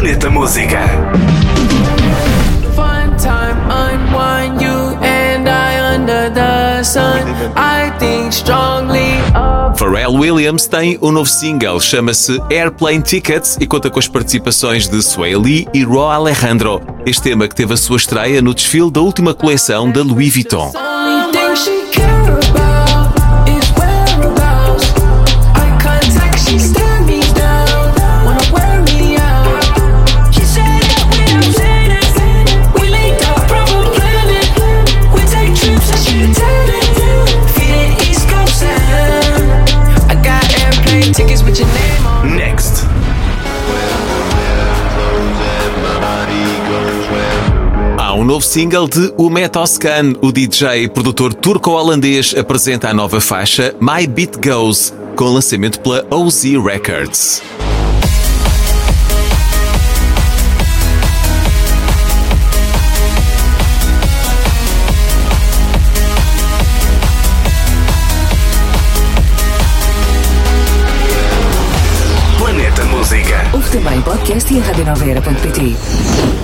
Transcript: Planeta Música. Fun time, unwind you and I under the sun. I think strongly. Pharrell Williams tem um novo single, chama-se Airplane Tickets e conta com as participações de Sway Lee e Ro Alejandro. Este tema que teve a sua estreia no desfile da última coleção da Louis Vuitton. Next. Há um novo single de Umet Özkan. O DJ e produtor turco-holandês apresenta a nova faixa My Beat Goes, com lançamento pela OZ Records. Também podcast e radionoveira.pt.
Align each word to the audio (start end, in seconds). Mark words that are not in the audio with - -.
Planeta 0.00 0.30
Música. 0.30 0.80
Fun 2.74 3.14
time, 3.18 3.60
unwind 3.68 4.62
you 4.62 4.96
and 5.02 5.46
I 5.46 5.94
under 5.94 6.32
the 6.32 6.82
sun. 6.82 7.28
I 7.54 7.92
think 7.98 8.32
strongly. 8.32 9.20
Pharrell 9.76 10.14
Williams 10.14 10.66
tem 10.66 10.98
um 11.02 11.12
novo 11.12 11.28
single, 11.28 11.78
chama-se 11.80 12.40
Airplane 12.50 13.02
Tickets 13.02 13.58
e 13.60 13.66
conta 13.66 13.90
com 13.90 13.98
as 13.98 14.08
participações 14.08 14.88
de 14.88 15.02
Sway 15.02 15.36
Lee 15.36 15.68
e 15.74 15.82
Ro 15.84 16.08
Alejandro. 16.08 16.80
Este 17.04 17.24
tema 17.24 17.46
que 17.46 17.54
teve 17.54 17.74
a 17.74 17.76
sua 17.76 17.98
estreia 17.98 18.40
no 18.40 18.54
desfile 18.54 18.90
da 18.90 19.02
última 19.02 19.34
coleção 19.34 19.92
da 19.92 20.02
Louis 20.02 20.32
Vuitton. 20.32 20.72
Next. 41.42 42.86
Há 47.96 48.14
um 48.14 48.24
novo 48.24 48.44
single 48.44 48.86
de 48.86 49.12
Umet 49.16 49.56
Özkan. 49.56 50.14
O 50.20 50.30
DJ 50.32 50.84
e 50.84 50.88
produtor 50.88 51.32
turco-holandês 51.32 52.34
apresenta 52.36 52.90
a 52.90 52.94
nova 52.94 53.20
faixa 53.20 53.74
My 53.80 54.06
Beat 54.06 54.36
Goes, 54.44 54.92
com 55.16 55.24
lançamento 55.24 55.80
pela 55.80 56.06
OZ 56.10 56.44
Records. 56.62 57.42
Também 73.90 74.02
podcast 74.02 74.54
e 74.54 74.60
radionoveira.pt. 74.60 76.39